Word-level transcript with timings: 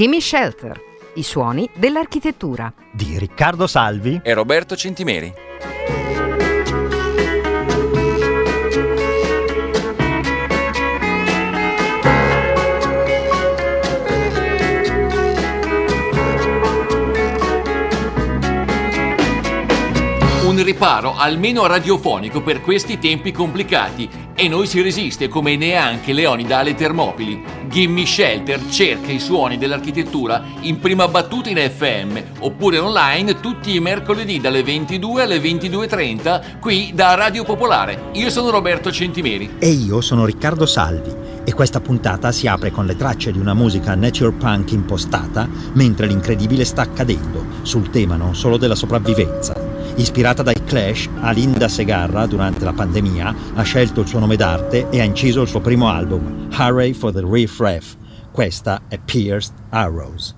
Gimme 0.00 0.18
Shelter, 0.22 0.80
i 1.16 1.22
suoni 1.22 1.68
dell'architettura. 1.74 2.72
Di 2.90 3.18
Riccardo 3.18 3.66
Salvi 3.66 4.18
e 4.24 4.32
Roberto 4.32 4.74
Centimeri. 4.74 5.30
Un 20.46 20.64
riparo 20.64 21.14
almeno 21.14 21.66
radiofonico 21.66 22.40
per 22.40 22.62
questi 22.62 22.98
tempi 22.98 23.32
complicati 23.32 24.08
e 24.34 24.48
noi 24.48 24.66
si 24.66 24.80
resiste 24.80 25.28
come 25.28 25.56
neanche 25.56 26.14
Leonida 26.14 26.56
alle 26.56 26.74
Termopili. 26.74 27.59
Gimme 27.70 28.04
Shelter 28.04 28.66
cerca 28.68 29.12
i 29.12 29.20
suoni 29.20 29.56
dell'architettura 29.56 30.42
in 30.62 30.80
prima 30.80 31.06
battuta 31.06 31.50
in 31.50 31.56
FM 31.56 32.18
oppure 32.40 32.78
online 32.78 33.38
tutti 33.38 33.76
i 33.76 33.78
mercoledì 33.78 34.40
dalle 34.40 34.64
22 34.64 35.22
alle 35.22 35.38
22.30 35.38 36.58
qui 36.58 36.90
da 36.92 37.14
Radio 37.14 37.44
Popolare. 37.44 38.10
Io 38.14 38.28
sono 38.28 38.50
Roberto 38.50 38.90
Centimeri. 38.90 39.54
E 39.60 39.68
io 39.68 40.00
sono 40.00 40.24
Riccardo 40.24 40.66
Salvi 40.66 41.14
e 41.44 41.54
questa 41.54 41.80
puntata 41.80 42.32
si 42.32 42.48
apre 42.48 42.72
con 42.72 42.86
le 42.86 42.96
tracce 42.96 43.30
di 43.30 43.38
una 43.38 43.54
musica 43.54 43.94
nature 43.94 44.32
punk 44.32 44.72
impostata 44.72 45.48
mentre 45.74 46.08
l'incredibile 46.08 46.64
sta 46.64 46.82
accadendo 46.82 47.44
sul 47.62 47.88
tema 47.90 48.16
non 48.16 48.34
solo 48.34 48.56
della 48.56 48.74
sopravvivenza 48.74 49.69
Ispirata 49.96 50.42
dai 50.42 50.62
Clash, 50.64 51.08
Alinda 51.20 51.68
Segarra, 51.68 52.26
durante 52.26 52.64
la 52.64 52.72
pandemia, 52.72 53.34
ha 53.54 53.62
scelto 53.62 54.00
il 54.00 54.06
suo 54.06 54.18
nome 54.18 54.36
d'arte 54.36 54.88
e 54.90 55.00
ha 55.00 55.04
inciso 55.04 55.42
il 55.42 55.48
suo 55.48 55.60
primo 55.60 55.88
album, 55.88 56.48
Hurray 56.56 56.92
for 56.92 57.12
the 57.12 57.22
Reef 57.24 57.58
Ref. 57.60 57.96
Questa 58.30 58.82
è 58.88 58.98
Pierced 58.98 59.54
Arrows. 59.70 60.36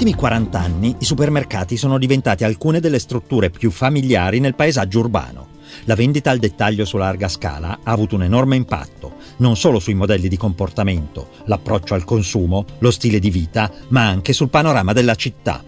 Ultimi 0.00 0.18
40 0.18 0.58
anni 0.58 0.96
i 1.00 1.04
supermercati 1.04 1.76
sono 1.76 1.98
diventati 1.98 2.42
alcune 2.42 2.80
delle 2.80 2.98
strutture 2.98 3.50
più 3.50 3.70
familiari 3.70 4.40
nel 4.40 4.54
paesaggio 4.54 5.00
urbano. 5.00 5.48
La 5.84 5.94
vendita 5.94 6.30
al 6.30 6.38
dettaglio 6.38 6.86
su 6.86 6.96
larga 6.96 7.28
scala 7.28 7.80
ha 7.82 7.92
avuto 7.92 8.14
un 8.14 8.22
enorme 8.22 8.56
impatto, 8.56 9.16
non 9.38 9.58
solo 9.58 9.78
sui 9.78 9.92
modelli 9.92 10.28
di 10.28 10.38
comportamento, 10.38 11.28
l'approccio 11.44 11.92
al 11.92 12.04
consumo, 12.04 12.64
lo 12.78 12.90
stile 12.90 13.18
di 13.18 13.28
vita, 13.28 13.70
ma 13.88 14.06
anche 14.06 14.32
sul 14.32 14.48
panorama 14.48 14.94
della 14.94 15.16
città. 15.16 15.62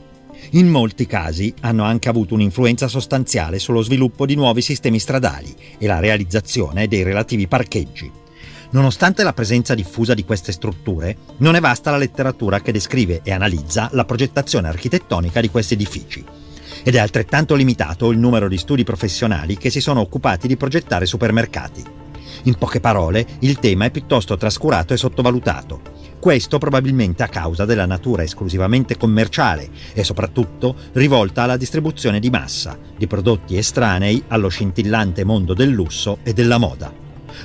In 0.53 0.67
molti 0.67 1.05
casi 1.05 1.53
hanno 1.61 1.85
anche 1.85 2.09
avuto 2.09 2.33
un'influenza 2.33 2.89
sostanziale 2.89 3.59
sullo 3.59 3.83
sviluppo 3.83 4.25
di 4.25 4.35
nuovi 4.35 4.63
sistemi 4.63 4.99
stradali 4.99 5.55
e 5.77 5.87
la 5.87 6.01
realizzazione 6.01 6.89
dei 6.89 7.03
relativi 7.03 7.47
parcheggi. 7.47 8.22
Nonostante 8.73 9.23
la 9.23 9.35
presenza 9.35 9.75
diffusa 9.75 10.15
di 10.15 10.25
queste 10.25 10.51
strutture, 10.51 11.17
non 11.39 11.57
è 11.57 11.61
vasta 11.61 11.91
la 11.91 11.99
letteratura 11.99 12.61
che 12.61 12.73
descrive 12.73 13.21
e 13.23 13.31
analizza 13.31 13.91
la 13.93 14.07
progettazione 14.07 14.69
architettonica 14.69 15.43
di 15.43 15.51
questi 15.51 15.75
edifici. 15.75 16.25
Ed 16.83 16.95
è 16.95 16.99
altrettanto 16.99 17.55
limitato 17.55 18.11
il 18.11 18.19
numero 18.19 18.49
di 18.49 18.57
studi 18.57 18.83
professionali 18.83 19.59
che 19.59 19.69
si 19.69 19.83
sono 19.83 20.01
occupati 20.01 20.49
di 20.49 20.57
progettare 20.57 21.05
supermercati. 21.05 21.85
In 22.45 22.55
poche 22.55 22.81
parole, 22.81 23.27
il 23.41 23.59
tema 23.59 23.85
è 23.85 23.91
piuttosto 23.91 24.39
trascurato 24.39 24.95
e 24.95 24.97
sottovalutato. 24.97 25.83
Questo 26.19 26.57
probabilmente 26.57 27.23
a 27.23 27.29
causa 27.29 27.67
della 27.67 27.85
natura 27.85 28.23
esclusivamente 28.23 28.97
commerciale 28.97 29.69
e 29.93 30.03
soprattutto 30.03 30.75
rivolta 30.93 31.43
alla 31.43 31.59
distribuzione 31.59 32.21
di 32.21 32.31
massa 32.31 32.79
di 32.97 33.07
prodotti 33.07 33.59
estranei 33.59 34.25
allo 34.29 34.49
scintillante 34.49 35.25
mondo 35.25 35.53
del 35.53 35.69
lusso 35.69 36.19
e 36.23 36.33
della 36.33 36.57
moda. 36.57 37.02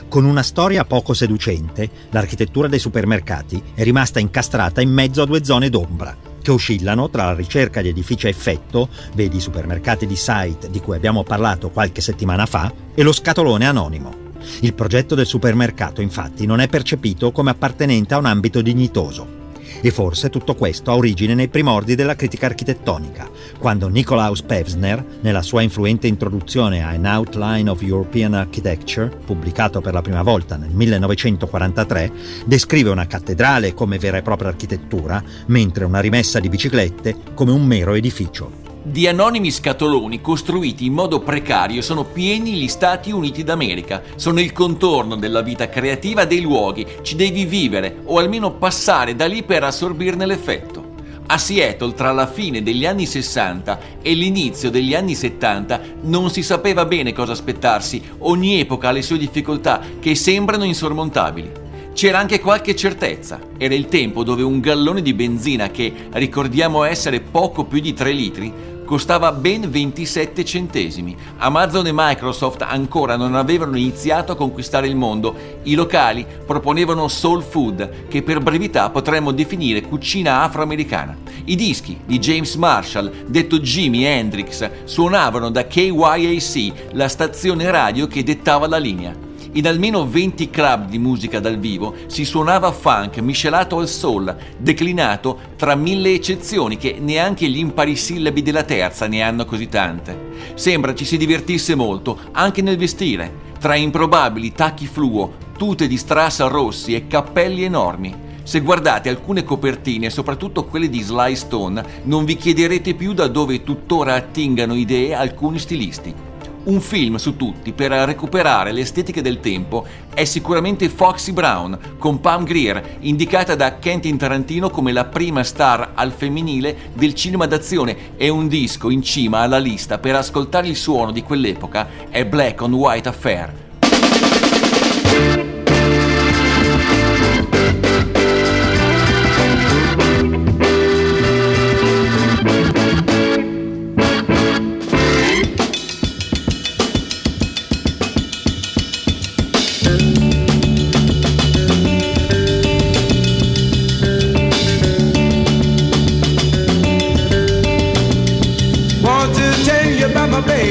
Con 0.08 0.26
una 0.26 0.44
storia 0.44 0.86
poco 0.86 1.14
seducente, 1.14 1.90
l'architettura 2.12 2.68
dei 2.68 2.80
supermercati 2.80 3.62
è 3.74 3.84
rimasta 3.84 4.20
incastrata 4.20 4.82
in 4.82 4.92
mezzo 4.92 5.22
a 5.22 5.26
due 5.26 5.44
zone 5.44 5.70
d'ombra, 5.70 6.16
che 6.42 6.52
oscillano 6.52 7.10
tra 7.10 7.26
la 7.26 7.34
ricerca 7.34 7.82
di 7.82 7.90
edifici 7.90 8.26
a 8.26 8.30
effetto, 8.30 8.90
vedi 9.14 9.38
i 9.38 9.42
supermercati 9.42 10.06
di 10.06 10.16
site 10.16 10.70
di 10.70 10.80
cui 10.80 10.96
abbiamo 10.96 11.24
parlato 11.24 11.70
qualche 11.70 12.02
settimana 12.02 12.46
fa, 12.46 12.72
e 12.94 13.04
lo 13.04 13.12
scatolone 13.12 13.66
anonimo. 13.66 14.26
Il 14.62 14.74
progetto 14.74 15.16
del 15.16 15.26
supermercato 15.26 16.02
infatti 16.02 16.46
non 16.46 16.60
è 16.60 16.68
percepito 16.68 17.32
come 17.32 17.50
appartenente 17.50 18.14
a 18.14 18.18
un 18.18 18.26
ambito 18.26 18.62
dignitoso, 18.62 19.46
e 19.82 19.92
forse 19.92 20.30
tutto 20.30 20.56
questo 20.56 20.92
ha 20.92 20.96
origine 20.96 21.34
nei 21.34 21.48
primordi 21.48 21.96
della 21.96 22.16
critica 22.16 22.46
architettonica, 22.48 23.30
quando 23.60 23.88
Nikolaus 23.88 24.42
Pevsner, 24.42 25.04
nella 25.22 25.42
sua 25.42 25.62
influente 25.62 26.08
introduzione 26.08 26.84
a 26.84 26.90
An 26.90 27.06
Outline 27.06 27.70
of 27.70 27.82
European 27.82 28.34
Architecture, 28.34 29.10
pubblicato 29.26 29.82
per 29.82 29.94
la 29.94 30.02
prima 30.02 30.24
volta 30.24 30.58
nel 30.58 30.74
1943, 30.74 32.12
descrive 32.46 32.90
una 32.90 33.08
cattedrale 33.08 33.74
come 33.74 33.98
vera 33.98 34.18
e 34.18 34.22
propria 34.22 34.50
architettura, 34.50 35.24
mentre 35.48 35.86
una 35.86 36.00
rimessa 36.00 36.40
di 36.40 36.50
biciclette 36.50 37.16
come 37.34 37.52
un 37.52 37.66
mero 37.66 37.94
edificio. 37.94 38.67
Di 38.90 39.06
anonimi 39.06 39.52
scatoloni 39.52 40.22
costruiti 40.22 40.86
in 40.86 40.94
modo 40.94 41.20
precario 41.20 41.82
sono 41.82 42.06
pieni 42.06 42.54
gli 42.54 42.70
Stati 42.70 43.12
Uniti 43.12 43.44
d'America. 43.44 44.02
Sono 44.16 44.40
il 44.40 44.54
contorno 44.54 45.18
della 45.18 45.42
vita 45.42 45.68
creativa 45.68 46.24
dei 46.24 46.40
luoghi. 46.40 46.88
Ci 47.02 47.18
devi 47.18 47.44
vivere 47.44 47.98
o 48.06 48.18
almeno 48.18 48.54
passare 48.54 49.14
da 49.14 49.26
lì 49.26 49.44
per 49.44 49.66
assorbirne 49.66 50.26
l'effetto. 50.26 50.96
A 51.28 51.38
Seattle, 51.38 51.96
tra 51.96 52.14
la 52.14 52.28
fine 52.28 52.64
degli 52.64 52.86
anni 52.86 53.06
60 53.06 53.80
e 54.02 54.14
l'inizio 54.14 54.70
degli 54.70 54.96
anni 54.96 55.16
70, 55.16 55.82
non 56.04 56.30
si 56.30 56.42
sapeva 56.42 56.86
bene 56.86 57.12
cosa 57.12 57.34
aspettarsi. 57.34 58.02
Ogni 58.20 58.62
epoca 58.62 58.88
ha 58.88 58.92
le 58.92 59.02
sue 59.02 59.18
difficoltà 59.18 59.82
che 60.00 60.16
sembrano 60.16 60.64
insormontabili. 60.64 61.52
C'era 61.92 62.20
anche 62.20 62.40
qualche 62.40 62.74
certezza. 62.74 63.38
Era 63.58 63.74
il 63.74 63.88
tempo 63.88 64.24
dove 64.24 64.44
un 64.44 64.62
gallone 64.62 65.02
di 65.02 65.14
benzina 65.14 65.72
che 65.72 65.92
ricordiamo 66.12 66.84
essere 66.84 67.20
poco 67.20 67.66
più 67.66 67.82
di 67.82 67.94
3 67.94 68.12
litri 68.14 68.76
costava 68.88 69.34
ben 69.34 69.70
27 69.70 70.46
centesimi. 70.46 71.16
Amazon 71.40 71.88
e 71.88 71.92
Microsoft 71.94 72.62
ancora 72.62 73.18
non 73.18 73.36
avevano 73.36 73.76
iniziato 73.76 74.32
a 74.32 74.36
conquistare 74.38 74.88
il 74.88 74.96
mondo. 74.96 75.36
I 75.64 75.76
locali 75.76 76.26
proponevano 76.46 77.10
soul 77.10 77.44
food, 77.44 78.08
che 78.08 78.24
per 78.24 78.40
brevità 78.40 78.90
potremmo 78.90 79.34
definire 79.34 79.82
cucina 79.82 80.42
afroamericana. 80.44 81.18
I 81.44 81.56
dischi 81.56 82.00
di 82.06 82.18
James 82.18 82.56
Marshall, 82.56 83.26
detto 83.28 83.60
Jimi 83.60 84.06
Hendrix, 84.06 84.70
suonavano 84.86 85.52
da 85.52 85.68
KYAC, 85.68 86.94
la 86.94 87.10
stazione 87.10 87.70
radio 87.70 88.08
che 88.08 88.24
dettava 88.24 88.68
la 88.68 88.78
linea. 88.78 89.27
In 89.54 89.66
almeno 89.66 90.06
20 90.06 90.50
club 90.50 90.90
di 90.90 91.00
musica 91.00 91.40
dal 91.40 91.58
vivo 91.58 91.96
si 92.08 92.26
suonava 92.26 92.72
funk 92.72 93.20
miscelato 93.20 93.80
al 93.80 93.88
soul, 93.88 94.36
declinato 94.58 95.40
tra 95.56 95.74
mille 95.76 96.14
eccezioni 96.14 96.78
che 96.78 96.98
neanche 97.00 97.48
gli 97.48 97.58
imparisillabi 97.58 98.42
della 98.42 98.64
terza 98.64 99.08
ne 99.08 99.22
hanno 99.22 99.46
così 99.46 99.68
tante. 99.68 100.54
Sembra 100.56 100.94
ci 100.94 101.06
si 101.06 101.18
divertisse 101.18 101.76
molto 101.76 102.20
anche 102.34 102.62
nel 102.62 102.78
vestire, 102.78 103.46
tra 103.60 103.76
improbabili 103.76 104.52
tacchi 104.52 104.86
fluo, 104.86 105.34
tute 105.58 105.88
di 105.88 105.98
strassa 105.98 106.48
rossi 106.48 106.94
e 106.94 107.08
cappelli 107.08 107.64
enormi. 107.64 108.26
Se 108.44 108.62
guardate 108.62 109.10
alcune 109.10 109.44
copertine, 109.44 110.10
soprattutto 110.10 110.66
quelle 110.66 110.90
di 110.90 111.02
Sly 111.02 111.36
Stone, 111.36 111.84
non 112.04 112.26
vi 112.26 112.36
chiederete 112.36 112.94
più 112.94 113.14
da 113.14 113.28
dove 113.28 113.64
tuttora 113.64 114.14
attingano 114.14 114.76
idee 114.76 115.14
alcuni 115.14 115.58
stilisti. 115.60 116.27
Un 116.68 116.82
film 116.82 117.16
su 117.16 117.38
tutti 117.38 117.72
per 117.72 117.92
recuperare 117.92 118.74
le 118.74 118.82
estetiche 118.82 119.22
del 119.22 119.40
tempo 119.40 119.86
è 120.14 120.26
sicuramente 120.26 120.90
Foxy 120.90 121.32
Brown 121.32 121.96
con 121.98 122.20
Pam 122.20 122.44
Greer, 122.44 122.98
indicata 123.00 123.56
da 123.56 123.76
Quentin 123.76 124.18
Tarantino 124.18 124.70
come 124.70 124.92
la 124.92 125.06
prima 125.06 125.44
star 125.44 125.92
al 125.94 126.12
femminile 126.12 126.92
del 126.94 127.14
cinema 127.14 127.46
d'azione 127.46 128.18
e 128.18 128.28
un 128.28 128.50
disco 128.50 128.90
in 128.90 129.02
cima 129.02 129.40
alla 129.40 129.60
lista 129.60 129.98
per 129.98 130.16
ascoltare 130.16 130.68
il 130.68 130.76
suono 130.76 131.12
di 131.12 131.24
quell'epoca 131.24 131.88
è 132.10 132.26
Black 132.26 132.62
on 132.62 132.74
White 132.74 133.08
Affair. 133.08 133.54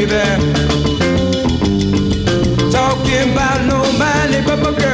baby. 0.09 0.53
Talking 2.71 3.33
about 3.33 3.65
nobody 3.67 4.41
but 4.47 4.59
my. 4.63 4.86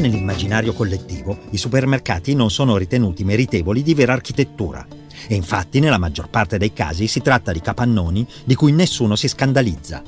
Nell'immaginario 0.00 0.72
collettivo 0.72 1.38
i 1.50 1.56
supermercati 1.56 2.34
non 2.34 2.50
sono 2.50 2.76
ritenuti 2.76 3.24
meritevoli 3.24 3.82
di 3.82 3.94
vera 3.94 4.12
architettura. 4.12 4.86
E 5.28 5.34
infatti 5.34 5.80
nella 5.80 5.98
maggior 5.98 6.28
parte 6.28 6.58
dei 6.58 6.72
casi 6.72 7.06
si 7.06 7.20
tratta 7.20 7.52
di 7.52 7.60
capannoni 7.60 8.26
di 8.44 8.54
cui 8.54 8.72
nessuno 8.72 9.16
si 9.16 9.28
scandalizza. 9.28 10.02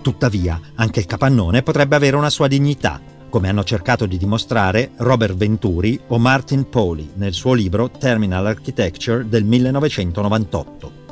Tuttavia, 0.00 0.60
anche 0.74 1.00
il 1.00 1.06
capannone 1.06 1.62
potrebbe 1.62 1.96
avere 1.96 2.16
una 2.16 2.30
sua 2.30 2.48
dignità, 2.48 3.00
come 3.30 3.48
hanno 3.48 3.64
cercato 3.64 4.06
di 4.06 4.18
dimostrare 4.18 4.90
Robert 4.96 5.34
Venturi 5.34 5.98
o 6.08 6.18
Martin 6.18 6.68
Poli 6.68 7.12
nel 7.14 7.32
suo 7.32 7.52
libro 7.52 7.90
Terminal 7.90 8.46
Architecture 8.46 9.28
del 9.28 9.44
1998. 9.44 11.02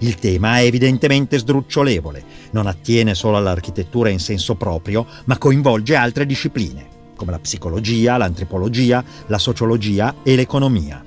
Il 0.00 0.14
tema 0.16 0.58
è 0.58 0.64
evidentemente 0.64 1.38
sdrucciolevole, 1.38 2.24
non 2.52 2.66
attiene 2.66 3.14
solo 3.14 3.36
all'architettura 3.36 4.08
in 4.08 4.20
senso 4.20 4.54
proprio, 4.54 5.06
ma 5.24 5.38
coinvolge 5.38 5.96
altre 5.96 6.26
discipline 6.26 6.92
come 7.14 7.32
la 7.32 7.38
psicologia, 7.38 8.16
l'antropologia, 8.16 9.04
la 9.26 9.38
sociologia 9.38 10.16
e 10.22 10.36
l'economia. 10.36 11.04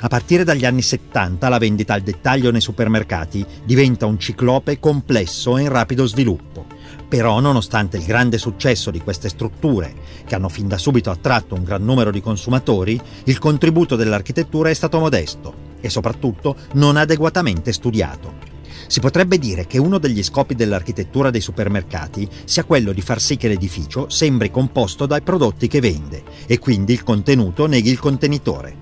A 0.00 0.08
partire 0.08 0.44
dagli 0.44 0.64
anni 0.64 0.82
70 0.82 1.48
la 1.48 1.58
vendita 1.58 1.94
al 1.94 2.02
dettaglio 2.02 2.50
nei 2.50 2.60
supermercati 2.60 3.44
diventa 3.64 4.06
un 4.06 4.18
ciclope 4.18 4.78
complesso 4.78 5.56
e 5.56 5.62
in 5.62 5.68
rapido 5.68 6.06
sviluppo. 6.06 6.66
Però, 7.08 7.40
nonostante 7.40 7.96
il 7.96 8.04
grande 8.04 8.38
successo 8.38 8.90
di 8.90 9.00
queste 9.00 9.28
strutture, 9.28 9.94
che 10.26 10.34
hanno 10.34 10.48
fin 10.48 10.68
da 10.68 10.78
subito 10.78 11.10
attratto 11.10 11.54
un 11.54 11.64
gran 11.64 11.84
numero 11.84 12.10
di 12.10 12.20
consumatori, 12.20 13.00
il 13.24 13.38
contributo 13.38 13.96
dell'architettura 13.96 14.70
è 14.70 14.74
stato 14.74 15.00
modesto 15.00 15.68
e 15.80 15.88
soprattutto 15.88 16.56
non 16.74 16.96
adeguatamente 16.96 17.72
studiato. 17.72 18.49
Si 18.90 18.98
potrebbe 18.98 19.38
dire 19.38 19.68
che 19.68 19.78
uno 19.78 19.98
degli 19.98 20.20
scopi 20.20 20.56
dell'architettura 20.56 21.30
dei 21.30 21.40
supermercati 21.40 22.28
sia 22.42 22.64
quello 22.64 22.90
di 22.90 23.00
far 23.00 23.20
sì 23.20 23.36
che 23.36 23.46
l'edificio 23.46 24.08
sembri 24.08 24.50
composto 24.50 25.06
dai 25.06 25.20
prodotti 25.20 25.68
che 25.68 25.78
vende 25.78 26.24
e 26.44 26.58
quindi 26.58 26.92
il 26.94 27.04
contenuto 27.04 27.66
neghi 27.66 27.88
il 27.88 28.00
contenitore. 28.00 28.74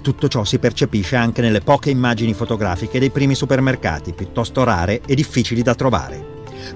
Tutto 0.00 0.28
ciò 0.28 0.44
si 0.44 0.58
percepisce 0.58 1.16
anche 1.16 1.42
nelle 1.42 1.60
poche 1.60 1.90
immagini 1.90 2.32
fotografiche 2.32 2.98
dei 2.98 3.10
primi 3.10 3.34
supermercati, 3.34 4.14
piuttosto 4.14 4.64
rare 4.64 5.02
e 5.04 5.14
difficili 5.14 5.60
da 5.60 5.74
trovare. 5.74 6.24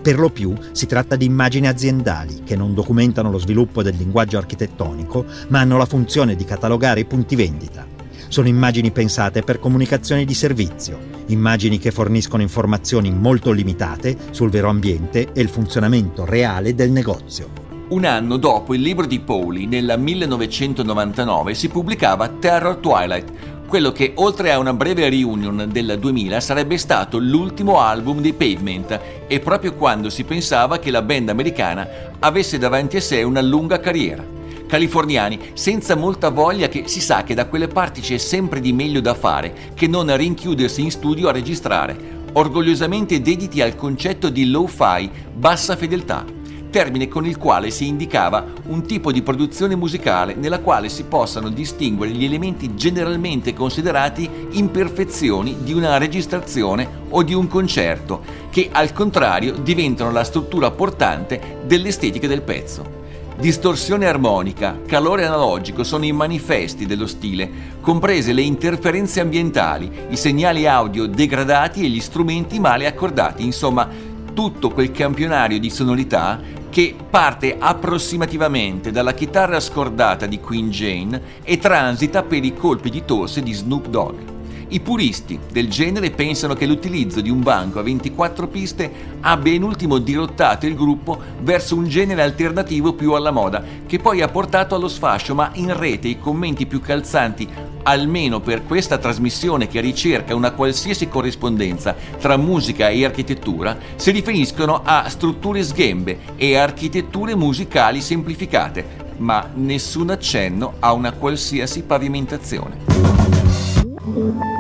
Per 0.03 0.19
lo 0.19 0.29
più 0.29 0.55
si 0.73 0.85
tratta 0.85 1.17
di 1.17 1.25
immagini 1.25 1.69
aziendali 1.69 2.43
che 2.45 2.57
non 2.57 2.75
documentano 2.75 3.31
lo 3.31 3.39
sviluppo 3.39 3.83
del 3.83 3.97
linguaggio 3.97 4.37
architettonico, 4.37 5.25
ma 5.49 5.61
hanno 5.61 5.79
la 5.79 5.87
funzione 5.87 6.37
di 6.37 6.45
catalogare 6.45 7.01
i 7.01 7.07
punti 7.07 7.37
vendita. 7.37 7.96
Sono 8.29 8.49
immagini 8.49 8.91
pensate 8.91 9.43
per 9.43 9.59
comunicazioni 9.59 10.25
di 10.25 10.35
servizio, 10.35 10.99
immagini 11.27 11.79
che 11.79 11.91
forniscono 11.91 12.43
informazioni 12.43 13.11
molto 13.11 13.53
limitate 13.53 14.17
sul 14.31 14.51
vero 14.51 14.69
ambiente 14.69 15.33
e 15.33 15.41
il 15.41 15.49
funzionamento 15.49 16.25
reale 16.25 16.75
del 16.75 16.91
negozio. 16.91 17.65
Un 17.89 18.05
anno 18.05 18.37
dopo 18.37 18.75
il 18.75 18.81
libro 18.81 19.07
di 19.07 19.21
Pauli, 19.21 19.67
nel 19.67 19.95
1999, 19.97 21.55
si 21.55 21.69
pubblicava 21.69 22.29
Terror 22.29 22.77
Twilight, 22.77 23.33
quello 23.69 23.93
che 23.93 24.13
oltre 24.17 24.53
a 24.53 24.59
una 24.59 24.73
breve 24.73 25.09
reunion 25.09 25.69
del 25.71 25.97
2000 25.99 26.41
sarebbe 26.41 26.79
stato 26.79 27.19
l'ultimo 27.19 27.81
album 27.81 28.21
dei 28.21 28.33
Pavement 28.33 29.01
e 29.27 29.41
proprio 29.41 29.75
quando 29.75 30.11
si 30.11 30.25
pensava 30.25 30.79
che 30.79 30.91
la 30.91 31.03
band 31.03 31.29
americana 31.29 31.89
avesse 32.19 32.59
davanti 32.59 32.97
a 32.97 33.01
sé 33.01 33.23
una 33.23 33.41
lunga 33.41 33.79
carriera. 33.79 34.36
Californiani 34.67 35.51
senza 35.55 35.95
molta 35.95 36.31
voglia 36.31 36.69
che 36.69 36.85
si 36.87 37.01
sa 37.01 37.23
che 37.23 37.35
da 37.35 37.47
quelle 37.47 37.69
parti 37.69 38.01
c'è 38.01 38.19
sempre 38.19 38.61
di 38.61 38.73
meglio 38.73 39.01
da 39.01 39.15
fare 39.15 39.73
che 39.75 39.87
non 39.87 40.15
rinchiudersi 40.17 40.83
in 40.83 40.91
studio 40.91 41.29
a 41.29 41.33
registrare, 41.33 42.25
orgogliosamente 42.33 43.21
dediti 43.21 43.61
al 43.61 43.77
concetto 43.77 44.29
di 44.29 44.51
low-fi, 44.51 45.11
bassa 45.33 45.77
fedeltà 45.77 46.37
termine 46.77 47.09
con 47.09 47.25
il 47.25 47.39
quale 47.39 47.71
si 47.71 47.87
indicava 47.87 48.45
un 48.67 48.85
tipo 48.85 49.11
di 49.11 49.23
produzione 49.23 49.75
musicale 49.77 50.35
nella 50.35 50.61
quale 50.61 50.91
si 50.91 51.05
possano 51.05 51.49
distinguere 51.49 52.13
gli 52.13 52.23
elementi 52.23 52.75
generalmente 52.75 53.55
considerati 53.55 54.29
imperfezioni 54.51 55.57
di 55.63 55.73
una 55.73 55.97
registrazione 55.97 56.87
o 57.09 57.23
di 57.23 57.33
un 57.33 57.49
concerto, 57.49 58.23
che 58.51 58.69
al 58.71 58.93
contrario 58.93 59.55
diventano 59.55 60.11
la 60.11 60.23
struttura 60.23 60.71
portante 60.71 61.61
dell'estetica 61.65 62.27
del 62.27 62.43
pezzo. 62.43 63.06
Distorsione 63.39 64.07
armonica, 64.07 64.81
calore 64.87 65.27
analogico 65.27 65.85
sono 65.85 66.07
i 66.07 66.13
manifesti 66.13 66.87
dello 66.87 67.07
stile, 67.07 67.75
comprese 67.83 68.33
le 68.33 68.41
interferenze 68.41 69.21
ambientali, 69.21 70.07
i 70.09 70.17
segnali 70.17 70.67
audio 70.67 71.05
degradati 71.05 71.85
e 71.85 71.89
gli 71.89 72.01
strumenti 72.01 72.59
male 72.59 72.87
accordati, 72.87 73.45
insomma 73.45 73.87
tutto 74.33 74.71
quel 74.71 74.91
campionario 74.91 75.61
di 75.61 75.69
sonorità 75.69 76.41
che 76.71 76.95
parte 77.11 77.57
approssimativamente 77.59 78.91
dalla 78.91 79.13
chitarra 79.13 79.61
scordata 79.61 80.25
di 80.25 80.41
Queen 80.41 80.71
Jane 80.71 81.21
e 81.45 81.59
transita 81.59 82.23
per 82.23 82.43
i 82.43 82.55
colpi 82.55 82.89
di 82.89 83.05
tosse 83.05 83.43
di 83.43 83.53
Snoop 83.53 83.89
Dogg. 83.89 84.36
I 84.69 84.81
puristi 84.81 85.39
del 85.53 85.71
genere 85.71 86.11
pensano 86.11 86.55
che 86.55 86.67
l'utilizzo 86.67 87.21
di 87.21 87.31
un 87.31 87.41
banco 87.41 87.79
a 87.79 87.83
24 87.83 88.49
piste 88.49 88.91
abbia 89.21 89.53
in 89.53 89.63
ultimo 89.63 89.99
dirottato 89.99 90.67
il 90.67 90.75
gruppo 90.75 91.21
verso 91.41 91.77
un 91.77 91.87
genere 91.87 92.23
alternativo 92.23 92.93
più 92.93 93.13
alla 93.13 93.31
moda, 93.31 93.63
che 93.87 94.01
poi 94.01 94.23
ha 94.23 94.29
portato 94.29 94.75
allo 94.75 94.89
sfascio, 94.89 95.37
ma 95.37 95.51
in 95.55 95.77
rete 95.77 96.09
i 96.09 96.19
commenti 96.19 96.67
più 96.67 96.81
calzanti, 96.81 97.49
almeno 97.85 98.41
per 98.41 98.67
questa 98.67 98.99
trasmissione 98.99 99.69
che 99.69 99.81
ricerca 99.81 100.35
una 100.35 100.51
qualsiasi 100.51 101.09
corrispondenza 101.09 101.95
tra 102.19 102.37
musica 102.37 102.89
e 102.89 103.05
architettura, 103.05 103.79
si 103.95 104.11
riferiscono 104.11 104.81
a 104.83 105.09
strutture 105.09 105.63
sghembe 105.63 106.19
e 106.35 106.57
architetture 106.57 107.37
musicali 107.37 108.01
semplificate, 108.01 108.85
ma 109.19 109.49
nessun 109.55 110.11
accenno 110.11 110.75
a 110.81 110.93
una 110.93 111.13
qualsiasi 111.13 111.85
pavimentazione. 111.85 114.56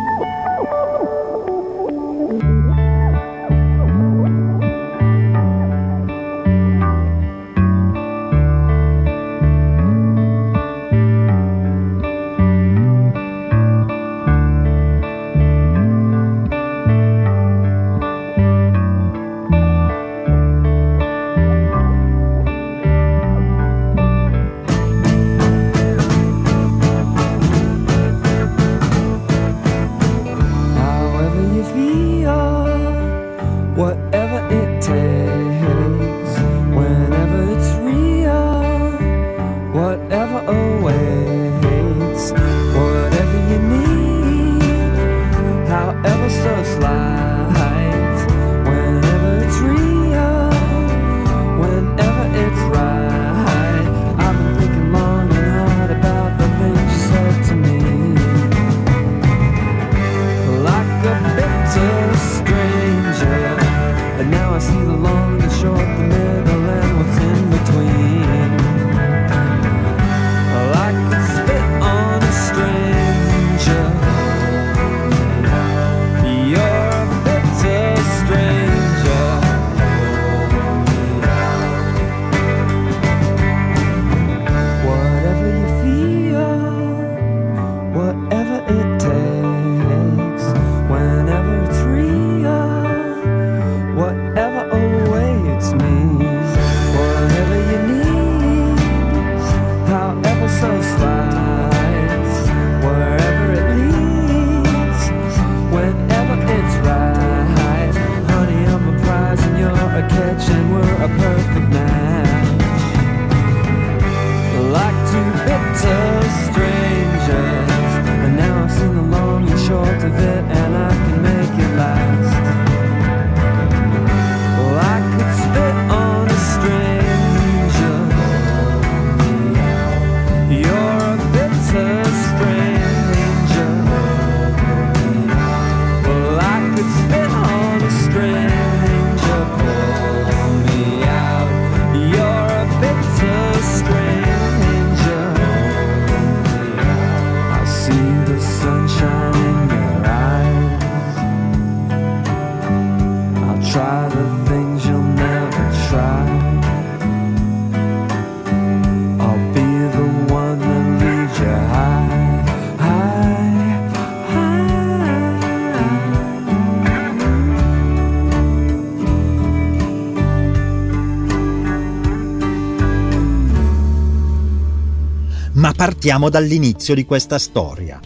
Partiamo 176.07 176.31
dall'inizio 176.31 176.95
di 176.95 177.05
questa 177.05 177.37
storia. 177.37 177.99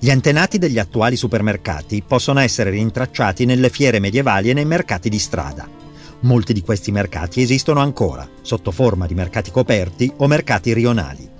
Gli 0.00 0.10
antenati 0.10 0.58
degli 0.58 0.80
attuali 0.80 1.14
supermercati 1.14 2.02
possono 2.04 2.40
essere 2.40 2.70
rintracciati 2.70 3.44
nelle 3.44 3.70
fiere 3.70 4.00
medievali 4.00 4.50
e 4.50 4.54
nei 4.54 4.64
mercati 4.64 5.08
di 5.08 5.20
strada. 5.20 5.68
Molti 6.22 6.52
di 6.52 6.62
questi 6.62 6.90
mercati 6.90 7.42
esistono 7.42 7.78
ancora, 7.78 8.28
sotto 8.42 8.72
forma 8.72 9.06
di 9.06 9.14
mercati 9.14 9.52
coperti 9.52 10.12
o 10.16 10.26
mercati 10.26 10.74
rionali. 10.74 11.30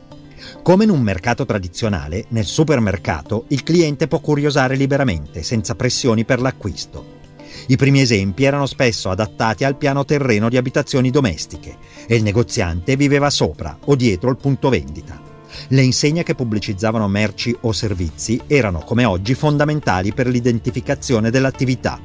Come 0.63 0.85
in 0.85 0.91
un 0.91 1.01
mercato 1.01 1.45
tradizionale, 1.45 2.27
nel 2.29 2.45
supermercato 2.45 3.47
il 3.49 3.65
cliente 3.65 4.07
può 4.07 4.21
curiosare 4.21 4.77
liberamente, 4.77 5.43
senza 5.43 5.75
pressioni 5.75 6.25
per 6.25 6.41
l'acquisto. 6.41 7.23
I 7.67 7.77
primi 7.77 8.03
esempi 8.03 8.45
erano 8.45 8.67
spesso 8.67 9.11
adattati 9.11 9.65
al 9.65 9.77
piano 9.77 10.05
terreno 10.05 10.49
di 10.49 10.59
abitazioni 10.59 11.11
domestiche 11.11 11.77
e 12.07 12.15
il 12.15 12.23
negoziante 12.23 12.95
viveva 12.95 13.31
sopra 13.31 13.77
o 13.87 13.97
dietro 13.97 14.31
il 14.31 14.37
punto 14.37 14.69
vendita. 14.69 15.24
Le 15.69 15.83
insegne 15.83 16.23
che 16.23 16.35
pubblicizzavano 16.35 17.09
merci 17.09 17.57
o 17.63 17.73
servizi 17.73 18.41
erano 18.47 18.81
come 18.81 19.05
oggi 19.05 19.35
fondamentali 19.35 20.13
per 20.13 20.27
l'identificazione 20.27 21.31
dell'attività. 21.31 22.01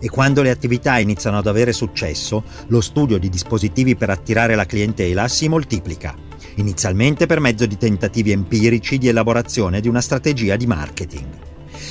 E 0.00 0.08
quando 0.08 0.42
le 0.42 0.50
attività 0.50 0.98
iniziano 0.98 1.38
ad 1.38 1.46
avere 1.46 1.72
successo, 1.72 2.44
lo 2.68 2.80
studio 2.80 3.18
di 3.18 3.28
dispositivi 3.28 3.96
per 3.96 4.10
attirare 4.10 4.54
la 4.54 4.66
clientela 4.66 5.28
si 5.28 5.48
moltiplica, 5.48 6.14
inizialmente 6.56 7.26
per 7.26 7.40
mezzo 7.40 7.66
di 7.66 7.76
tentativi 7.76 8.30
empirici 8.30 8.98
di 8.98 9.08
elaborazione 9.08 9.80
di 9.80 9.88
una 9.88 10.00
strategia 10.00 10.56
di 10.56 10.66
marketing. 10.66 11.26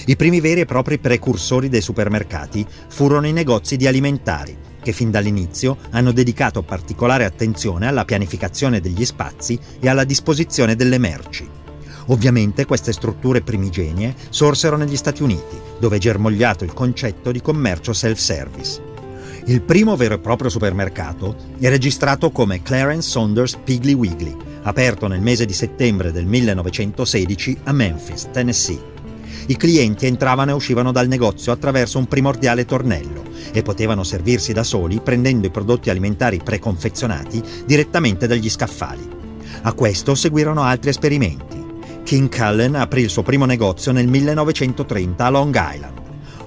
I 0.05 0.15
primi 0.15 0.39
veri 0.39 0.61
e 0.61 0.65
propri 0.65 0.99
precursori 0.99 1.69
dei 1.69 1.81
supermercati 1.81 2.65
furono 2.87 3.27
i 3.27 3.33
negozi 3.33 3.75
di 3.75 3.87
alimentari, 3.87 4.57
che 4.87 4.93
fin 4.93 5.11
dall'inizio 5.11 5.79
hanno 5.89 6.13
dedicato 6.13 6.63
particolare 6.63 7.25
attenzione 7.25 7.87
alla 7.87 8.05
pianificazione 8.05 8.79
degli 8.79 9.03
spazi 9.03 9.59
e 9.81 9.89
alla 9.89 10.05
disposizione 10.05 10.77
delle 10.77 10.97
merci. 10.97 11.45
Ovviamente 12.05 12.65
queste 12.65 12.93
strutture 12.93 13.41
primigenie 13.41 14.15
sorsero 14.29 14.77
negli 14.77 14.95
Stati 14.95 15.23
Uniti, 15.23 15.59
dove 15.77 15.97
è 15.97 15.99
germogliato 15.99 16.63
il 16.63 16.71
concetto 16.71 17.33
di 17.33 17.41
commercio 17.41 17.91
self-service. 17.91 18.81
Il 19.47 19.61
primo 19.61 19.97
vero 19.97 20.13
e 20.13 20.19
proprio 20.19 20.49
supermercato 20.49 21.35
è 21.59 21.67
registrato 21.67 22.31
come 22.31 22.61
Clarence 22.61 23.09
Saunders 23.09 23.57
Piggly 23.61 23.91
Wiggly, 23.91 24.33
aperto 24.61 25.07
nel 25.07 25.19
mese 25.19 25.45
di 25.45 25.53
settembre 25.53 26.13
del 26.13 26.25
1916 26.25 27.57
a 27.63 27.73
Memphis, 27.73 28.29
Tennessee. 28.31 28.95
I 29.47 29.57
clienti 29.57 30.05
entravano 30.05 30.51
e 30.51 30.53
uscivano 30.53 30.93
dal 30.93 31.09
negozio 31.09 31.51
attraverso 31.51 31.97
un 31.97 32.07
primordiale 32.07 32.63
tornello 32.63 33.26
e 33.51 33.61
potevano 33.61 34.03
servirsi 34.03 34.53
da 34.53 34.63
soli 34.63 34.99
prendendo 34.99 35.47
i 35.47 35.51
prodotti 35.51 35.89
alimentari 35.89 36.41
preconfezionati 36.43 37.41
direttamente 37.65 38.27
dagli 38.27 38.49
scaffali. 38.49 39.15
A 39.63 39.73
questo 39.73 40.15
seguirono 40.15 40.61
altri 40.61 40.89
esperimenti. 40.89 41.65
King 42.03 42.33
Cullen 42.33 42.75
aprì 42.75 43.01
il 43.01 43.09
suo 43.09 43.23
primo 43.23 43.45
negozio 43.45 43.91
nel 43.91 44.07
1930 44.07 45.25
a 45.25 45.29
Long 45.29 45.53
Island. 45.55 45.97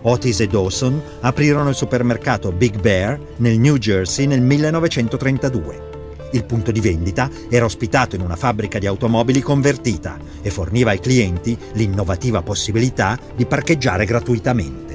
Otis 0.02 0.40
e 0.40 0.46
Dawson 0.46 1.00
aprirono 1.20 1.68
il 1.68 1.74
supermercato 1.74 2.52
Big 2.52 2.80
Bear 2.80 3.20
nel 3.36 3.58
New 3.58 3.76
Jersey 3.76 4.26
nel 4.26 4.40
1932. 4.40 5.88
Il 6.32 6.44
punto 6.44 6.70
di 6.70 6.80
vendita 6.80 7.28
era 7.48 7.64
ospitato 7.64 8.14
in 8.14 8.22
una 8.22 8.36
fabbrica 8.36 8.78
di 8.78 8.86
automobili 8.86 9.40
convertita 9.40 10.16
e 10.40 10.50
forniva 10.50 10.90
ai 10.90 11.00
clienti 11.00 11.58
l'innovativa 11.72 12.40
possibilità 12.40 13.18
di 13.34 13.44
parcheggiare 13.44 14.04
gratuitamente. 14.04 14.89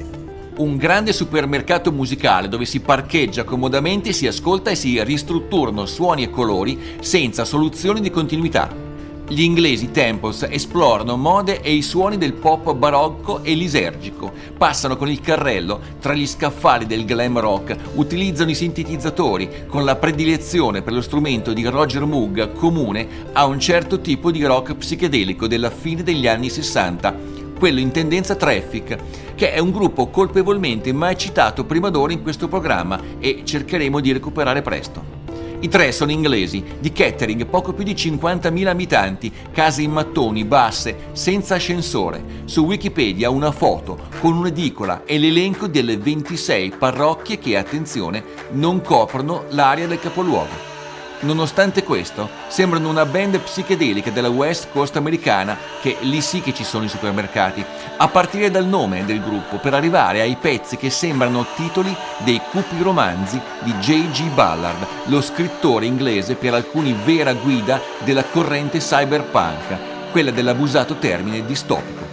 Un 0.58 0.78
grande 0.78 1.12
supermercato 1.12 1.92
musicale 1.92 2.48
dove 2.48 2.64
si 2.64 2.80
parcheggia 2.80 3.44
comodamente, 3.44 4.14
si 4.14 4.26
ascolta 4.26 4.70
e 4.70 4.74
si 4.74 5.02
ristrutturano 5.04 5.84
suoni 5.84 6.22
e 6.22 6.30
colori 6.30 6.96
senza 7.00 7.44
soluzioni 7.44 8.00
di 8.00 8.08
continuità. 8.08 8.84
Gli 9.28 9.42
inglesi 9.42 9.90
Temples 9.90 10.46
esplorano 10.48 11.18
mode 11.18 11.60
e 11.60 11.74
i 11.74 11.82
suoni 11.82 12.16
del 12.16 12.32
pop 12.32 12.72
barocco 12.74 13.42
e 13.42 13.52
lisergico, 13.52 14.32
passano 14.56 14.96
con 14.96 15.10
il 15.10 15.20
carrello 15.20 15.78
tra 16.00 16.14
gli 16.14 16.26
scaffali 16.26 16.86
del 16.86 17.04
glam 17.04 17.38
rock, 17.38 17.76
utilizzano 17.96 18.48
i 18.48 18.54
sintetizzatori 18.54 19.66
con 19.66 19.84
la 19.84 19.96
predilezione 19.96 20.80
per 20.80 20.94
lo 20.94 21.02
strumento 21.02 21.52
di 21.52 21.66
Roger 21.66 22.06
Moog 22.06 22.52
comune 22.54 23.06
a 23.32 23.44
un 23.44 23.60
certo 23.60 24.00
tipo 24.00 24.30
di 24.30 24.42
rock 24.42 24.74
psichedelico 24.76 25.46
della 25.46 25.70
fine 25.70 26.02
degli 26.02 26.26
anni 26.26 26.48
60, 26.48 27.35
quello 27.58 27.80
in 27.80 27.90
tendenza 27.90 28.34
traffic, 28.34 28.96
che 29.34 29.52
è 29.52 29.58
un 29.58 29.70
gruppo 29.70 30.08
colpevolmente 30.08 30.92
mai 30.92 31.16
citato 31.16 31.64
prima 31.64 31.90
d'ora 31.90 32.12
in 32.12 32.22
questo 32.22 32.48
programma 32.48 33.00
e 33.18 33.42
cercheremo 33.44 34.00
di 34.00 34.12
recuperare 34.12 34.62
presto. 34.62 35.24
I 35.58 35.68
tre 35.68 35.90
sono 35.90 36.10
inglesi, 36.10 36.62
di 36.78 36.92
Kettering, 36.92 37.46
poco 37.46 37.72
più 37.72 37.82
di 37.82 37.94
50.000 37.94 38.66
abitanti, 38.66 39.32
case 39.52 39.80
in 39.80 39.90
mattoni, 39.90 40.44
basse, 40.44 41.08
senza 41.12 41.54
ascensore. 41.54 42.42
Su 42.44 42.64
Wikipedia 42.66 43.30
una 43.30 43.50
foto 43.50 43.98
con 44.20 44.36
un'edicola 44.36 45.04
e 45.04 45.18
l'elenco 45.18 45.66
delle 45.66 45.96
26 45.96 46.74
parrocchie 46.78 47.38
che, 47.38 47.56
attenzione, 47.56 48.22
non 48.52 48.82
coprono 48.82 49.44
l'area 49.48 49.86
del 49.86 49.98
capoluogo. 49.98 50.75
Nonostante 51.20 51.82
questo, 51.82 52.28
sembrano 52.48 52.90
una 52.90 53.06
band 53.06 53.38
psichedelica 53.38 54.10
della 54.10 54.28
West 54.28 54.68
Coast 54.70 54.96
americana, 54.96 55.56
che 55.80 55.96
lì 56.00 56.20
sì 56.20 56.42
che 56.42 56.52
ci 56.52 56.62
sono 56.62 56.84
i 56.84 56.88
supermercati, 56.88 57.64
a 57.96 58.08
partire 58.08 58.50
dal 58.50 58.66
nome 58.66 59.04
del 59.06 59.22
gruppo 59.22 59.56
per 59.56 59.72
arrivare 59.72 60.20
ai 60.20 60.36
pezzi 60.38 60.76
che 60.76 60.90
sembrano 60.90 61.46
titoli 61.54 61.94
dei 62.18 62.40
cupi 62.50 62.82
romanzi 62.82 63.40
di 63.62 63.72
J.G. 63.72 64.28
Ballard, 64.34 64.86
lo 65.04 65.22
scrittore 65.22 65.86
inglese 65.86 66.34
per 66.34 66.52
alcuni 66.52 66.94
vera 67.04 67.32
guida 67.32 67.80
della 68.04 68.24
corrente 68.24 68.78
cyberpunk, 68.78 70.10
quella 70.12 70.30
dell'abusato 70.30 70.96
termine 70.96 71.46
distopico. 71.46 72.04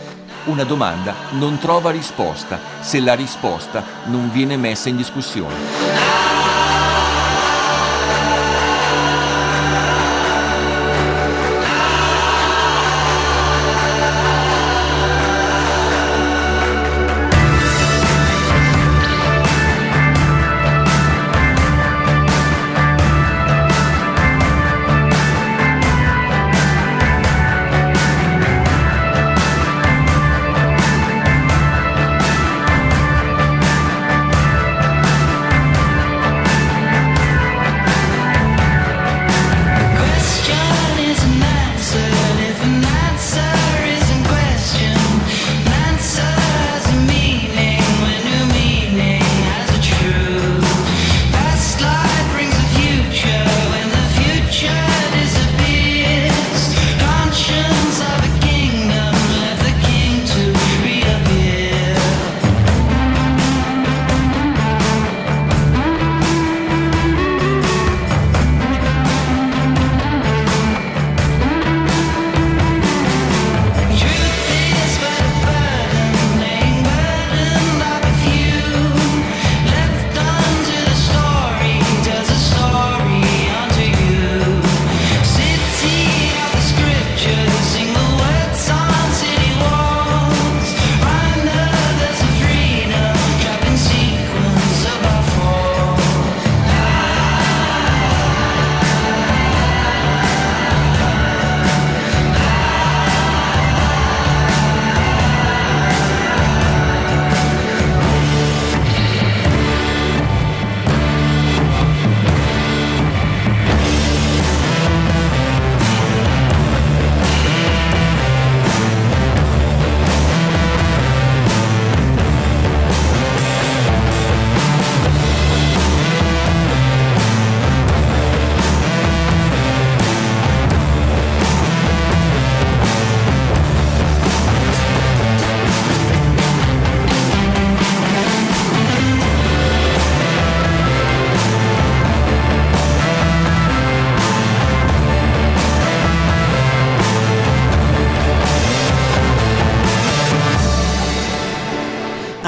Una 0.45 0.63
domanda 0.63 1.13
non 1.31 1.57
trova 1.57 1.91
risposta 1.91 2.57
se 2.79 3.01
la 3.01 3.15
risposta 3.15 3.83
non 4.05 4.31
viene 4.31 4.55
messa 4.55 4.87
in 4.87 4.95
discussione. 4.95 6.22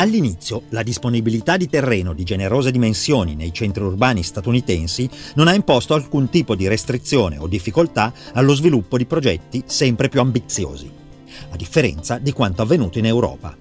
All'inizio 0.05 0.61
la 0.69 0.83
disponibilità 0.83 1.57
di 1.57 1.67
terreno 1.67 2.13
di 2.13 2.23
generose 2.23 2.69
dimensioni 2.69 3.33
nei 3.33 3.51
centri 3.51 3.83
urbani 3.83 4.21
statunitensi 4.21 5.09
non 5.33 5.47
ha 5.47 5.55
imposto 5.55 5.95
alcun 5.95 6.29
tipo 6.29 6.53
di 6.53 6.67
restrizione 6.67 7.39
o 7.39 7.47
difficoltà 7.47 8.13
allo 8.33 8.53
sviluppo 8.53 8.97
di 8.97 9.07
progetti 9.07 9.63
sempre 9.65 10.07
più 10.07 10.19
ambiziosi, 10.19 10.87
a 11.49 11.55
differenza 11.55 12.19
di 12.19 12.31
quanto 12.33 12.61
avvenuto 12.61 12.99
in 12.99 13.07
Europa. 13.07 13.57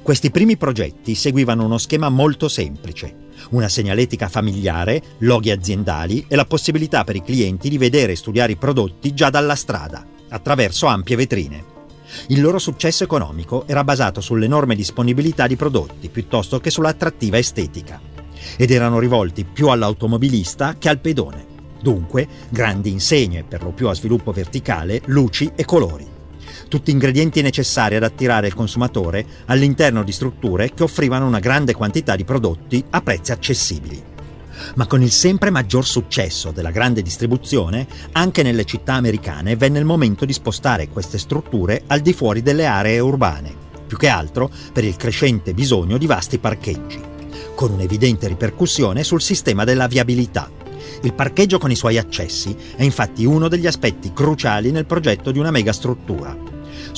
Questi 0.00 0.30
primi 0.30 0.56
progetti 0.56 1.14
seguivano 1.14 1.66
uno 1.66 1.76
schema 1.76 2.08
molto 2.08 2.48
semplice, 2.48 3.14
una 3.50 3.68
segnaletica 3.68 4.28
familiare, 4.28 5.02
loghi 5.18 5.50
aziendali 5.50 6.24
e 6.28 6.34
la 6.34 6.46
possibilità 6.46 7.04
per 7.04 7.16
i 7.16 7.22
clienti 7.22 7.68
di 7.68 7.76
vedere 7.76 8.12
e 8.12 8.16
studiare 8.16 8.52
i 8.52 8.56
prodotti 8.56 9.12
già 9.12 9.28
dalla 9.28 9.54
strada, 9.54 10.02
attraverso 10.30 10.86
ampie 10.86 11.16
vetrine. 11.16 11.76
Il 12.28 12.40
loro 12.40 12.58
successo 12.58 13.04
economico 13.04 13.64
era 13.66 13.84
basato 13.84 14.20
sull'enorme 14.20 14.74
disponibilità 14.74 15.46
di 15.46 15.56
prodotti 15.56 16.08
piuttosto 16.08 16.60
che 16.60 16.70
sull'attrattiva 16.70 17.38
estetica 17.38 18.00
ed 18.56 18.70
erano 18.70 18.98
rivolti 18.98 19.44
più 19.44 19.68
all'automobilista 19.68 20.76
che 20.78 20.88
al 20.88 20.98
pedone. 20.98 21.46
Dunque, 21.80 22.26
grandi 22.48 22.90
insegne, 22.90 23.44
per 23.44 23.62
lo 23.62 23.70
più 23.70 23.88
a 23.88 23.94
sviluppo 23.94 24.32
verticale, 24.32 25.02
luci 25.06 25.52
e 25.54 25.64
colori. 25.64 26.06
Tutti 26.68 26.90
ingredienti 26.90 27.40
necessari 27.40 27.96
ad 27.96 28.02
attirare 28.02 28.46
il 28.46 28.54
consumatore 28.54 29.24
all'interno 29.46 30.02
di 30.02 30.12
strutture 30.12 30.72
che 30.74 30.82
offrivano 30.82 31.26
una 31.26 31.38
grande 31.38 31.74
quantità 31.74 32.16
di 32.16 32.24
prodotti 32.24 32.84
a 32.90 33.00
prezzi 33.00 33.32
accessibili 33.32 34.07
ma 34.74 34.86
con 34.86 35.02
il 35.02 35.10
sempre 35.10 35.50
maggior 35.50 35.86
successo 35.86 36.50
della 36.50 36.70
grande 36.70 37.02
distribuzione, 37.02 37.86
anche 38.12 38.42
nelle 38.42 38.64
città 38.64 38.94
americane 38.94 39.56
venne 39.56 39.78
il 39.78 39.84
momento 39.84 40.24
di 40.24 40.32
spostare 40.32 40.88
queste 40.88 41.18
strutture 41.18 41.82
al 41.86 42.00
di 42.00 42.12
fuori 42.12 42.42
delle 42.42 42.66
aree 42.66 42.98
urbane, 42.98 43.54
più 43.86 43.96
che 43.96 44.08
altro 44.08 44.50
per 44.72 44.84
il 44.84 44.96
crescente 44.96 45.54
bisogno 45.54 45.98
di 45.98 46.06
vasti 46.06 46.38
parcheggi, 46.38 47.00
con 47.54 47.72
un'evidente 47.72 48.28
ripercussione 48.28 49.04
sul 49.04 49.22
sistema 49.22 49.64
della 49.64 49.86
viabilità. 49.86 50.50
Il 51.02 51.14
parcheggio 51.14 51.58
con 51.58 51.70
i 51.70 51.76
suoi 51.76 51.98
accessi 51.98 52.56
è 52.76 52.82
infatti 52.82 53.24
uno 53.24 53.48
degli 53.48 53.66
aspetti 53.66 54.12
cruciali 54.12 54.70
nel 54.70 54.86
progetto 54.86 55.30
di 55.30 55.38
una 55.38 55.50
megastruttura 55.50 56.47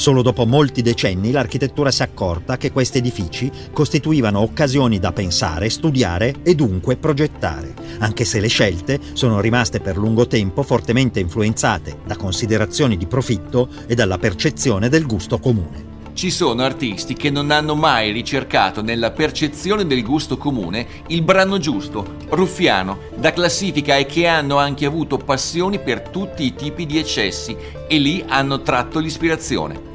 Solo 0.01 0.23
dopo 0.23 0.47
molti 0.47 0.81
decenni 0.81 1.31
l'architettura 1.31 1.91
si 1.91 2.01
è 2.01 2.07
accorta 2.07 2.57
che 2.57 2.73
questi 2.73 2.97
edifici 2.97 3.51
costituivano 3.71 4.41
occasioni 4.41 4.99
da 4.99 5.13
pensare, 5.13 5.69
studiare 5.69 6.37
e 6.43 6.55
dunque 6.55 6.97
progettare, 6.97 7.75
anche 7.99 8.25
se 8.25 8.41
le 8.41 8.49
scelte 8.49 8.99
sono 9.13 9.41
rimaste 9.41 9.79
per 9.79 9.99
lungo 9.99 10.27
tempo 10.27 10.63
fortemente 10.63 11.21
influenzate 11.21 11.99
da 12.07 12.17
considerazioni 12.17 12.97
di 12.97 13.05
profitto 13.05 13.69
e 13.87 13.95
dalla 13.95 14.17
percezione 14.17 14.89
del 14.89 15.05
gusto 15.05 15.39
comune. 15.39 15.89
Ci 16.15 16.31
sono 16.31 16.63
artisti 16.63 17.13
che 17.13 17.29
non 17.29 17.51
hanno 17.51 17.75
mai 17.75 18.11
ricercato 18.11 18.81
nella 18.81 19.11
percezione 19.11 19.87
del 19.87 20.03
gusto 20.03 20.39
comune 20.39 20.87
il 21.09 21.21
brano 21.21 21.59
giusto, 21.59 22.17
ruffiano, 22.31 23.01
da 23.17 23.33
classifica 23.35 23.99
e 23.99 24.07
che 24.07 24.27
hanno 24.27 24.57
anche 24.57 24.87
avuto 24.87 25.19
passioni 25.19 25.79
per 25.79 26.09
tutti 26.09 26.43
i 26.43 26.55
tipi 26.55 26.87
di 26.87 26.97
eccessi 26.97 27.55
e 27.87 27.99
lì 27.99 28.25
hanno 28.27 28.63
tratto 28.63 28.99
l'ispirazione. 28.99 29.90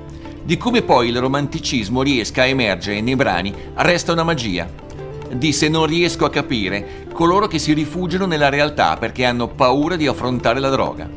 Di 0.46 0.58
come 0.58 0.84
poi 0.84 1.08
il 1.08 1.20
romanticismo 1.20 2.04
riesca 2.04 2.44
a 2.44 2.46
emergere 2.46 3.02
nei 3.02 3.16
brani 3.16 3.52
resta 3.78 4.12
una 4.12 4.22
magia. 4.22 4.70
Di 5.32 5.52
se 5.52 5.68
non 5.70 5.88
riesco 5.88 6.24
a 6.24 6.30
capire 6.30 7.08
coloro 7.12 7.48
che 7.48 7.58
si 7.58 7.74
rifugiano 7.74 8.28
nella 8.28 8.50
realtà 8.50 8.96
perché 8.96 9.26
hanno 9.26 9.48
paura 9.48 9.96
di 9.96 10.06
affrontare 10.06 10.60
la 10.60 10.70
droga. 10.70 11.10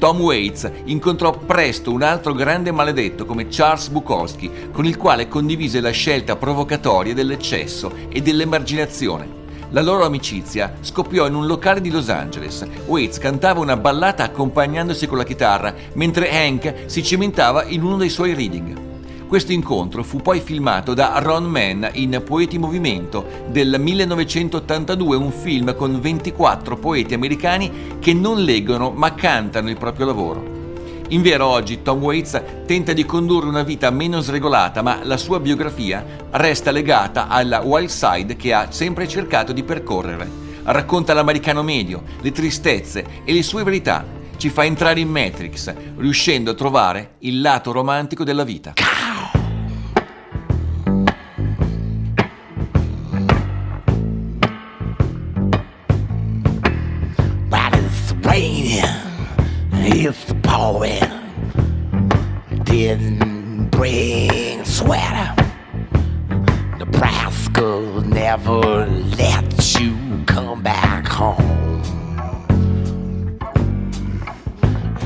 Tom 0.00 0.20
Waits 0.20 0.68
incontrò 0.86 1.30
presto 1.30 1.92
un 1.92 2.02
altro 2.02 2.32
grande 2.32 2.72
maledetto 2.72 3.24
come 3.24 3.46
Charles 3.46 3.86
Bukowski, 3.86 4.50
con 4.72 4.84
il 4.84 4.96
quale 4.96 5.28
condivise 5.28 5.80
la 5.80 5.90
scelta 5.90 6.34
provocatoria 6.34 7.14
dell'eccesso 7.14 7.92
e 8.08 8.20
dell'emarginazione. 8.20 9.41
La 9.72 9.80
loro 9.80 10.04
amicizia 10.04 10.74
scoppiò 10.82 11.26
in 11.26 11.34
un 11.34 11.46
locale 11.46 11.80
di 11.80 11.90
Los 11.90 12.10
Angeles. 12.10 12.62
Waits 12.84 13.16
cantava 13.16 13.60
una 13.60 13.78
ballata 13.78 14.22
accompagnandosi 14.22 15.06
con 15.06 15.16
la 15.16 15.24
chitarra, 15.24 15.74
mentre 15.94 16.30
Hank 16.30 16.82
si 16.84 17.02
cimentava 17.02 17.64
in 17.64 17.82
uno 17.82 17.96
dei 17.96 18.10
suoi 18.10 18.34
reading. 18.34 19.26
Questo 19.26 19.52
incontro 19.52 20.02
fu 20.02 20.18
poi 20.18 20.40
filmato 20.40 20.92
da 20.92 21.18
Ron 21.20 21.44
Mann 21.44 21.86
in 21.92 22.20
Poeti 22.22 22.58
Movimento 22.58 23.24
del 23.48 23.76
1982, 23.78 25.16
un 25.16 25.32
film 25.32 25.74
con 25.74 25.98
24 25.98 26.76
poeti 26.76 27.14
americani 27.14 27.96
che 27.98 28.12
non 28.12 28.44
leggono 28.44 28.90
ma 28.90 29.14
cantano 29.14 29.70
il 29.70 29.78
proprio 29.78 30.04
lavoro. 30.04 30.61
In 31.12 31.20
vero 31.20 31.46
oggi 31.46 31.82
Tom 31.82 32.00
Waits 32.00 32.42
tenta 32.64 32.94
di 32.94 33.04
condurre 33.04 33.46
una 33.46 33.62
vita 33.62 33.90
meno 33.90 34.20
sregolata, 34.20 34.80
ma 34.80 35.00
la 35.02 35.18
sua 35.18 35.40
biografia 35.40 36.02
resta 36.30 36.70
legata 36.70 37.28
alla 37.28 37.60
wild 37.60 37.90
side 37.90 38.34
che 38.34 38.54
ha 38.54 38.70
sempre 38.70 39.06
cercato 39.06 39.52
di 39.52 39.62
percorrere. 39.62 40.26
Racconta 40.62 41.12
l'americano 41.12 41.62
medio, 41.62 42.02
le 42.22 42.32
tristezze 42.32 43.04
e 43.24 43.32
le 43.34 43.42
sue 43.42 43.62
verità. 43.62 44.06
Ci 44.38 44.48
fa 44.48 44.64
entrare 44.64 45.00
in 45.00 45.10
Matrix, 45.10 45.74
riuscendo 45.98 46.52
a 46.52 46.54
trovare 46.54 47.16
il 47.18 47.42
lato 47.42 47.72
romantico 47.72 48.24
della 48.24 48.44
vita. 48.44 48.72
if 58.34 59.01
the 60.10 60.34
poet 60.42 61.08
didn't 62.64 63.68
bring 63.70 64.64
sweater. 64.64 65.32
Nebraska 66.76 68.02
never 68.04 68.86
let 69.16 69.80
you 69.80 70.24
come 70.26 70.60
back 70.60 71.06
home. 71.06 71.82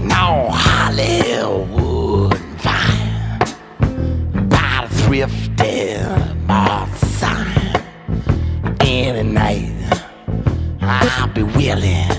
No 0.03 0.49
Hollywood 0.51 2.39
fine 2.57 3.39
by 4.49 4.87
the 4.89 4.95
thrifty 5.03 5.99
mart 6.47 6.89
sign. 6.97 7.83
Any 8.81 9.31
night 9.31 9.73
I'll 10.81 11.29
be 11.29 11.43
willing 11.43 12.16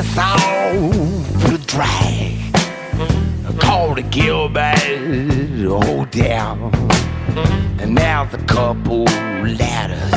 the 0.00 0.06
place 0.06 0.18
all 0.18 1.56
dry 1.66 2.36
called 3.58 3.98
the 3.98 4.02
Gilbert 4.02 4.78
Hotel. 5.84 6.70
And 7.78 7.94
now 7.94 8.24
the 8.24 8.38
couple 8.38 9.04
ladders 9.04 10.10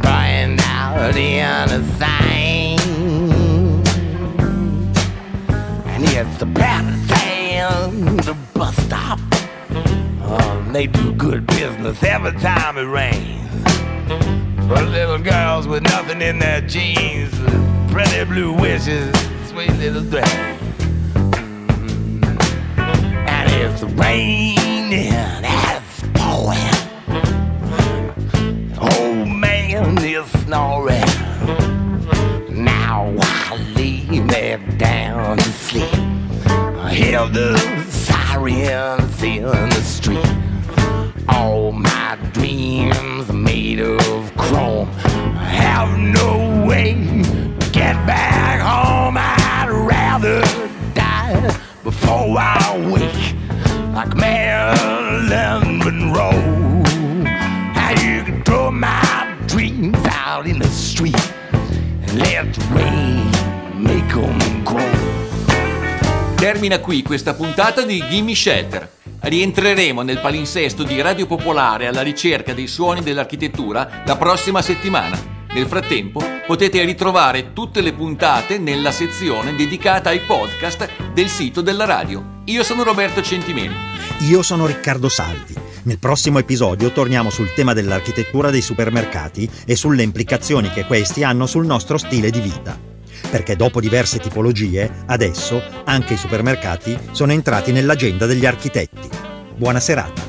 burning 0.00 0.58
out 0.60 1.16
in 1.16 1.68
the 1.68 1.82
thing. 1.98 2.78
And 5.86 6.04
it's 6.04 6.38
the 6.38 6.46
Patterson, 6.46 8.16
the 8.16 8.36
bus 8.54 8.76
stop. 8.84 9.18
Oh, 10.22 10.68
they 10.72 10.86
do 10.86 11.12
good 11.12 11.46
business 11.46 12.02
every 12.02 12.32
time 12.40 12.78
it 12.78 12.82
rains. 12.82 13.42
For 14.68 14.82
little 14.82 15.18
girls 15.18 15.66
with 15.68 15.82
nothing 15.82 16.22
in 16.22 16.38
their 16.38 16.62
jeans, 16.62 17.34
pretty 17.96 18.24
blue 18.26 18.52
wishes, 18.52 19.10
sweet 19.48 19.72
little 19.78 20.02
dress. 20.02 20.30
Mm-hmm. 21.14 22.24
And 22.76 23.50
it's 23.52 23.82
raining 23.94 25.42
as 25.42 25.82
pouring. 26.12 26.76
Old 28.78 29.28
man 29.28 29.96
is 30.04 30.26
snoring. 30.44 31.10
Now 32.50 33.14
I 33.18 33.56
lay 33.74 34.04
me 34.10 34.58
down 34.76 35.38
to 35.38 35.50
sleep. 35.52 35.94
I 36.44 36.92
hear 36.92 37.26
the 37.28 37.56
sirens 37.88 39.22
in 39.22 39.70
the 39.70 39.82
street. 39.96 40.34
All 41.30 41.72
my 41.72 42.18
dreams 42.34 43.32
made 43.32 43.80
of 43.80 44.36
chrome. 44.36 44.88
Have 45.38 45.98
no 45.98 46.25
Termina 66.56 66.80
qui 66.80 67.02
questa 67.02 67.34
puntata 67.34 67.82
di 67.82 68.02
Gimme 68.08 68.34
Shelter. 68.34 68.90
Rientreremo 69.20 70.00
nel 70.00 70.20
palinsesto 70.20 70.84
di 70.84 70.98
Radio 71.02 71.26
Popolare 71.26 71.86
alla 71.86 72.00
ricerca 72.00 72.54
dei 72.54 72.66
suoni 72.66 73.02
dell'architettura 73.02 74.02
la 74.06 74.16
prossima 74.16 74.62
settimana. 74.62 75.22
Nel 75.52 75.66
frattempo 75.66 76.22
potete 76.46 76.82
ritrovare 76.82 77.52
tutte 77.52 77.82
le 77.82 77.92
puntate 77.92 78.56
nella 78.56 78.90
sezione 78.90 79.54
dedicata 79.54 80.08
ai 80.08 80.20
podcast 80.20 80.88
del 81.12 81.28
sito 81.28 81.60
della 81.60 81.84
radio. 81.84 82.40
Io 82.46 82.64
sono 82.64 82.84
Roberto 82.84 83.20
Centimeni. 83.20 83.74
Io 84.20 84.42
sono 84.42 84.64
Riccardo 84.64 85.10
Salvi. 85.10 85.54
Nel 85.82 85.98
prossimo 85.98 86.38
episodio 86.38 86.90
torniamo 86.90 87.28
sul 87.28 87.52
tema 87.52 87.74
dell'architettura 87.74 88.48
dei 88.48 88.62
supermercati 88.62 89.46
e 89.66 89.76
sulle 89.76 90.02
implicazioni 90.02 90.70
che 90.70 90.86
questi 90.86 91.22
hanno 91.22 91.44
sul 91.44 91.66
nostro 91.66 91.98
stile 91.98 92.30
di 92.30 92.40
vita. 92.40 92.95
Perché 93.30 93.56
dopo 93.56 93.80
diverse 93.80 94.18
tipologie, 94.18 94.90
adesso 95.06 95.62
anche 95.84 96.14
i 96.14 96.16
supermercati 96.16 96.98
sono 97.10 97.32
entrati 97.32 97.72
nell'agenda 97.72 98.26
degli 98.26 98.46
architetti. 98.46 99.08
Buona 99.56 99.80
serata. 99.80 100.22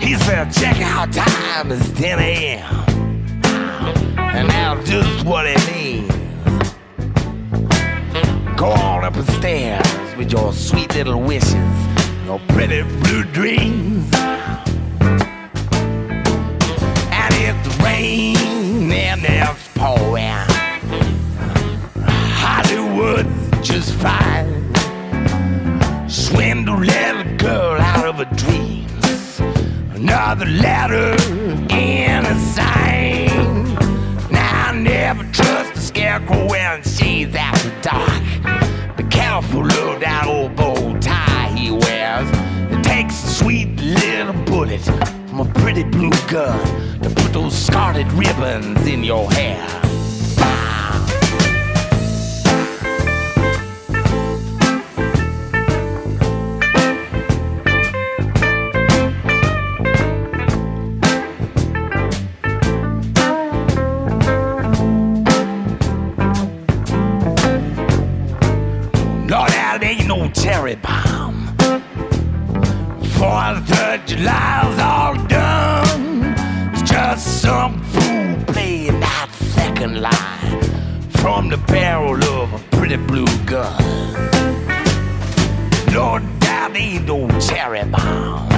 He 0.00 0.14
said, 0.14 0.52
check 0.52 0.80
out 0.80 1.12
time 1.12 1.72
is 1.72 1.90
10 1.92 2.18
a.m. 2.18 2.97
And 4.16 4.48
now 4.48 4.80
just 4.82 5.24
what 5.24 5.46
it 5.46 5.58
means. 5.70 6.08
Go 8.56 8.70
on 8.70 9.04
up 9.04 9.14
the 9.14 9.24
stairs 9.38 10.16
with 10.16 10.32
your 10.32 10.52
sweet 10.52 10.94
little 10.94 11.20
wishes, 11.20 11.54
your 12.24 12.40
pretty 12.48 12.82
blue 12.82 13.24
dreams. 13.24 14.08
And 17.10 17.34
if 17.34 17.56
the 17.64 17.70
rain 17.84 18.92
and 18.92 19.20
it's 19.24 19.68
pouring, 19.74 20.46
Hollywood's 22.42 23.68
just 23.68 23.92
fine. 23.94 24.48
Swindle 26.08 26.78
little 26.78 27.36
girl 27.36 27.80
out 27.80 28.06
of 28.06 28.16
her 28.16 28.36
dreams. 28.36 29.40
Another 29.94 30.46
letter 30.46 31.16
in 31.70 32.26
a 32.26 32.34
sign. 32.54 33.07
To 46.46 47.10
put 47.10 47.32
those 47.32 47.56
scarlet 47.56 48.06
ribbons 48.12 48.86
in 48.86 49.02
your 49.02 49.30
hair. 49.32 49.87
Cherry 87.40 87.84
bomb. 87.84 88.48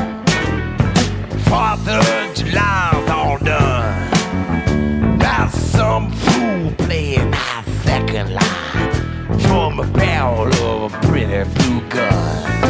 Of 1.90 2.36
July's 2.36 3.10
all 3.10 3.38
done. 3.38 5.18
That's 5.18 5.58
some 5.58 6.12
fool 6.12 6.70
playing 6.78 7.32
that 7.32 7.64
second 7.82 8.32
line 8.32 9.40
from 9.40 9.80
a 9.80 9.86
barrel 9.92 10.84
of 10.84 10.94
a 10.94 11.00
pretty 11.08 11.50
blue 11.54 11.80
gun. 11.88 12.69